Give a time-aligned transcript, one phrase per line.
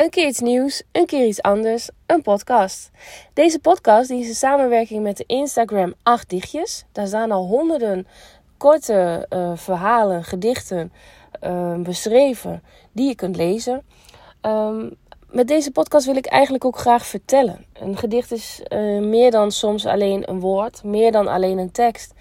[0.00, 2.90] Een keer iets nieuws, een keer iets anders, een podcast.
[3.32, 6.84] Deze podcast die is in samenwerking met de Instagram 8 Dichtjes.
[6.92, 8.06] Daar staan al honderden
[8.56, 10.92] korte uh, verhalen, gedichten
[11.44, 13.82] uh, beschreven die je kunt lezen.
[14.42, 14.96] Um,
[15.30, 17.64] met deze podcast wil ik eigenlijk ook graag vertellen.
[17.72, 22.14] Een gedicht is uh, meer dan soms alleen een woord, meer dan alleen een tekst.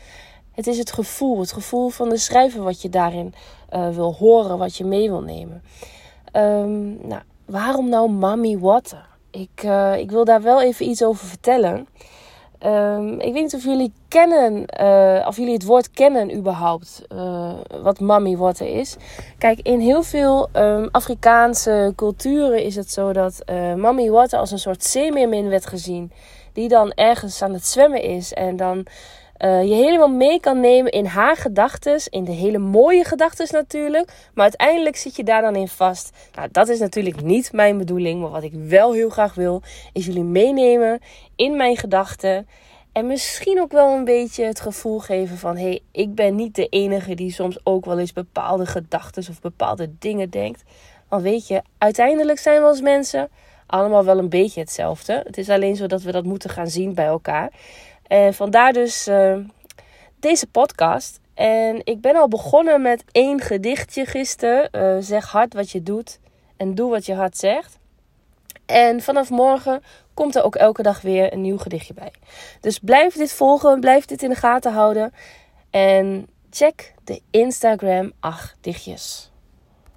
[0.51, 3.33] Het is het gevoel, het gevoel van de schrijver wat je daarin
[3.69, 5.63] wil horen, wat je mee wil nemen.
[6.33, 9.05] Um, nou, waarom nou Mommy Water?
[9.31, 11.87] Ik, uh, ik wil daar wel even iets over vertellen.
[12.65, 17.53] Um, ik weet niet of jullie kennen, uh, of jullie het woord kennen überhaupt, uh,
[17.81, 18.95] wat Mommy Water is.
[19.37, 23.43] Kijk, in heel veel um, Afrikaanse culturen is het zo dat
[23.75, 26.11] Mommy Water als een soort zeemeermin werd gezien.
[26.53, 28.85] Die dan ergens aan het zwemmen is en dan
[29.39, 32.01] uh, je helemaal mee kan nemen in haar gedachten.
[32.09, 34.11] In de hele mooie gedachten natuurlijk.
[34.33, 36.11] Maar uiteindelijk zit je daar dan in vast.
[36.35, 38.21] Nou, dat is natuurlijk niet mijn bedoeling.
[38.21, 39.61] Maar wat ik wel heel graag wil,
[39.93, 40.99] is jullie meenemen
[41.35, 42.47] in mijn gedachten.
[42.91, 46.67] En misschien ook wel een beetje het gevoel geven van: hey, ik ben niet de
[46.67, 50.63] enige die soms ook wel eens bepaalde gedachten of bepaalde dingen denkt.
[51.07, 53.29] Want weet je, uiteindelijk zijn we als mensen
[53.65, 55.21] allemaal wel een beetje hetzelfde.
[55.25, 57.51] Het is alleen zo dat we dat moeten gaan zien bij elkaar.
[58.09, 59.37] En vandaar dus uh,
[60.19, 61.19] deze podcast.
[61.33, 64.69] En ik ben al begonnen met één gedichtje gisteren.
[64.71, 66.19] Uh, zeg hard wat je doet
[66.57, 67.77] en doe wat je hart zegt.
[68.65, 69.83] En vanaf morgen
[70.13, 72.11] komt er ook elke dag weer een nieuw gedichtje bij.
[72.61, 75.13] Dus blijf dit volgen, blijf dit in de gaten houden.
[75.69, 79.31] En check de Instagram 8 dichtjes.